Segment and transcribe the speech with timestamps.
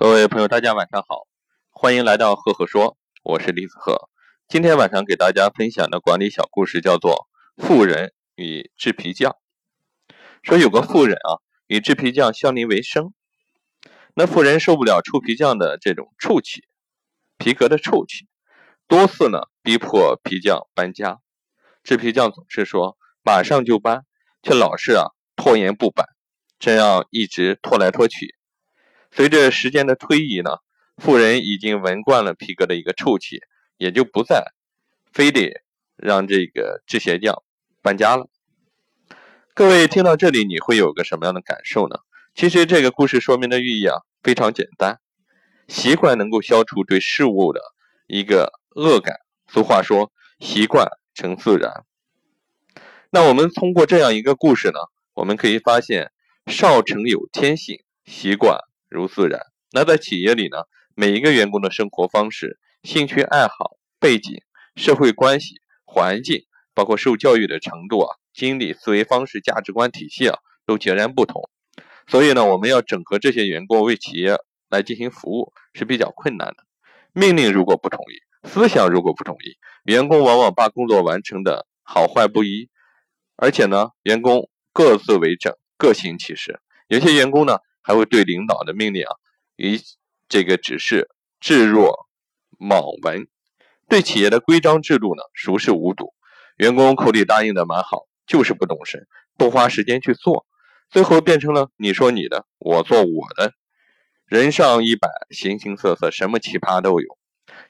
[0.00, 1.26] 各位朋友，大家晚上好，
[1.68, 4.08] 欢迎来到赫赫说，我是李子赫。
[4.48, 7.28] 今天晚上给大家分享的管理小故事叫做
[7.62, 9.36] 《富人与制皮匠》。
[10.42, 13.12] 说有个富人啊，与制皮匠相邻为生。
[14.14, 16.64] 那富人受不了臭皮匠的这种臭气，
[17.36, 18.26] 皮革的臭气，
[18.88, 21.18] 多次呢逼迫皮匠搬家。
[21.84, 24.06] 制皮匠总是说马上就搬，
[24.42, 26.06] 却老是啊拖延不搬，
[26.58, 28.34] 这样一直拖来拖去。
[29.10, 30.58] 随着时间的推移呢，
[30.96, 33.40] 富人已经闻惯了皮革的一个臭气，
[33.76, 34.52] 也就不再
[35.12, 35.62] 非得
[35.96, 37.42] 让这个制鞋匠
[37.82, 38.28] 搬家了。
[39.52, 41.96] 各位听到这里，你会有个什么样的感受呢？
[42.34, 45.00] 其实这个故事说明的寓意啊非常简单，
[45.66, 47.60] 习惯能够消除对事物的
[48.06, 49.16] 一个恶感。
[49.48, 51.84] 俗话说，习惯成自然。
[53.10, 54.78] 那我们通过这样一个故事呢，
[55.14, 56.12] 我们可以发现，
[56.46, 58.60] 少成有天性，习惯。
[58.90, 59.40] 如自然。
[59.72, 60.58] 那在企业里呢，
[60.96, 64.42] 每一个员工的生活方式、兴趣爱好、背景、
[64.74, 66.42] 社会关系、环境，
[66.74, 71.48] 包括受教育的程度啊、经历、思维方式、价值观体系啊，都截然不同。
[72.08, 74.36] 所以呢，我们要整合这些员工为企业
[74.68, 76.56] 来进行服务是比较困难的。
[77.12, 82.68] 命令如果不统一，思想如果不统一，员工往往把工作完成的好坏不一，
[83.36, 86.60] 而且呢，员工各自为政、各行其事。
[86.88, 87.58] 有些员工呢。
[87.82, 89.16] 还会对领导的命令啊
[89.56, 89.80] 与
[90.28, 91.08] 这个指示
[91.40, 92.08] 置若
[92.58, 93.26] 罔闻，
[93.88, 96.12] 对企业的规章制度呢熟视无睹。
[96.56, 100.46] 员工口里答应的蛮好，就是不懂事，不花时间去做，
[100.90, 103.54] 最后变成了你说你的，我做我的。
[104.26, 107.18] 人上一百，形形色色，什么奇葩都有。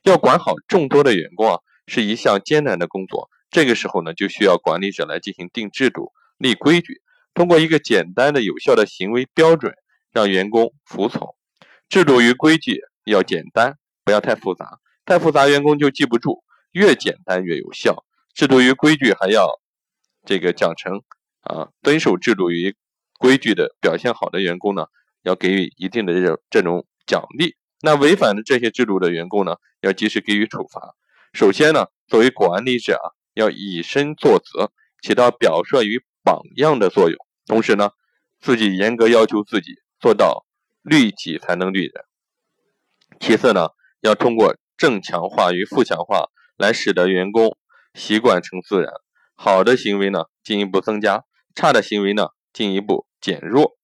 [0.02, 3.30] 要管好众多的员工啊，是一项艰难的工作。
[3.50, 7.00] 这个时候呢，就需要管理者来进行定制度、立规矩，
[7.32, 9.72] 通过一个简单的、有效的行为标准。
[10.12, 11.34] 让员工服从，
[11.88, 14.78] 制度与规矩要简单，不要太复杂。
[15.04, 16.42] 太复杂，员工就记不住。
[16.72, 18.04] 越简单越有效。
[18.32, 19.48] 制度与规矩还要
[20.24, 21.02] 这个奖惩
[21.40, 22.76] 啊，遵守制度与
[23.18, 24.86] 规矩的表现好的员工呢，
[25.22, 27.56] 要给予一定的这种这种奖励。
[27.82, 30.94] 那违反了这些制度的员工呢，要及时给予处罚。
[31.32, 34.70] 首先呢，作为管理者啊，要以身作则，
[35.02, 37.18] 起到表率与榜样的作用。
[37.46, 37.90] 同时呢，
[38.40, 39.72] 自己严格要求自己。
[40.00, 40.46] 做到
[40.82, 42.04] 律己才能律人。
[43.20, 43.68] 其次呢，
[44.00, 47.58] 要通过正强化与负强化来使得员工
[47.92, 48.90] 习惯成自然。
[49.36, 53.76] 好的行为呢，进一步增加；差的行为呢，进一步减弱。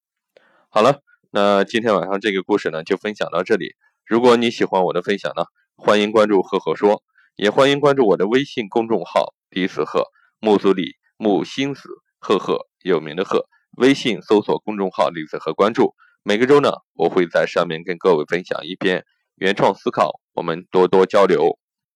[0.71, 1.01] 好了，
[1.31, 3.75] 那今天晚上这个故事呢，就分享到这里。
[4.07, 5.45] 如果你喜欢我的分享呢，
[5.77, 7.03] 欢迎关注赫赫说，
[7.37, 10.05] 也欢迎关注我的微信公众号李子赫
[10.41, 11.89] 木子李木心子
[12.19, 13.47] 赫赫有名的赫。
[13.77, 15.95] 微信搜索公众号李子赫关注。
[16.29, 19.05] 每个周呢，我会在上面跟各位分享一篇
[19.37, 21.57] 原创思考，我们多多交流。